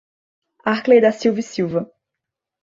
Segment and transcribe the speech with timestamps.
[0.71, 1.91] Arkley da Silva E Silva